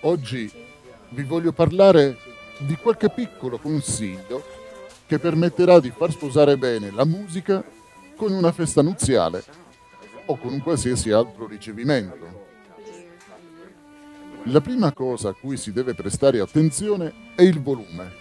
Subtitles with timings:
[0.00, 0.50] Oggi
[1.10, 2.18] vi voglio parlare
[2.58, 4.42] di qualche piccolo consiglio
[5.06, 7.64] che permetterà di far sposare bene la musica
[8.16, 9.42] con una festa nuziale
[10.26, 12.52] o con un qualsiasi altro ricevimento.
[14.48, 18.12] La prima cosa a cui si deve prestare attenzione è il volume.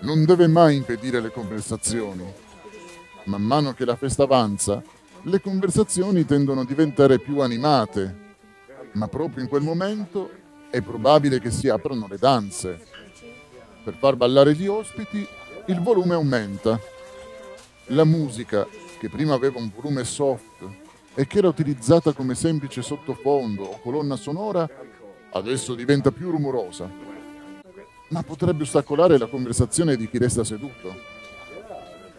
[0.00, 2.24] Non deve mai impedire le conversazioni.
[3.24, 4.82] Man mano che la festa avanza,
[5.22, 8.21] le conversazioni tendono a diventare più animate,
[8.92, 10.30] ma proprio in quel momento
[10.70, 12.80] è probabile che si aprano le danze.
[13.84, 15.26] Per far ballare gli ospiti
[15.66, 16.78] il volume aumenta.
[17.86, 18.66] La musica,
[18.98, 20.66] che prima aveva un volume soft
[21.14, 24.68] e che era utilizzata come semplice sottofondo o colonna sonora,
[25.32, 26.90] adesso diventa più rumorosa.
[28.08, 31.20] Ma potrebbe ostacolare la conversazione di chi resta seduto.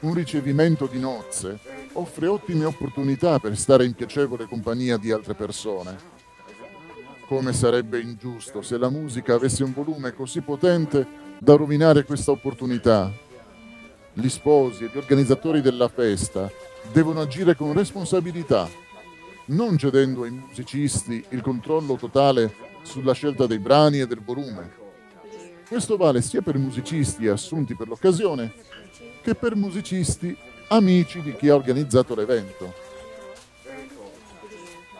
[0.00, 1.58] Un ricevimento di nozze
[1.92, 6.19] offre ottime opportunità per stare in piacevole compagnia di altre persone
[7.30, 11.06] come sarebbe ingiusto se la musica avesse un volume così potente
[11.38, 13.08] da rovinare questa opportunità.
[14.12, 16.50] Gli sposi e gli organizzatori della festa
[16.92, 18.68] devono agire con responsabilità,
[19.44, 24.72] non cedendo ai musicisti il controllo totale sulla scelta dei brani e del volume.
[25.68, 28.52] Questo vale sia per musicisti assunti per l'occasione
[29.22, 30.36] che per musicisti
[30.66, 32.89] amici di chi ha organizzato l'evento.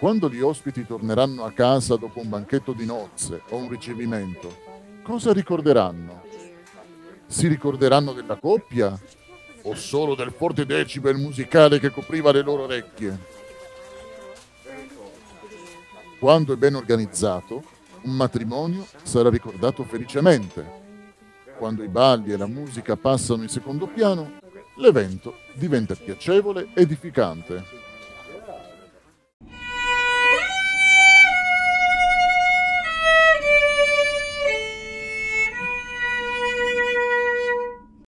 [0.00, 4.56] Quando gli ospiti torneranno a casa dopo un banchetto di nozze o un ricevimento,
[5.02, 6.22] cosa ricorderanno?
[7.26, 8.98] Si ricorderanno della coppia
[9.60, 13.18] o solo del forte decibel musicale che copriva le loro orecchie?
[16.18, 17.62] Quando è ben organizzato,
[18.04, 20.64] un matrimonio sarà ricordato felicemente.
[21.58, 24.38] Quando i balli e la musica passano in secondo piano,
[24.76, 27.89] l'evento diventa piacevole ed edificante.